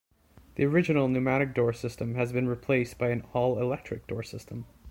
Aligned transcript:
The 0.55 0.65
original 0.65 1.07
pneumatic 1.07 1.53
door 1.53 1.73
system 1.73 2.15
has 2.15 2.33
been 2.33 2.47
replaced 2.47 2.97
by 2.97 3.09
an 3.09 3.21
all-electric 3.33 4.07
door 4.07 4.23
system. 4.23 4.65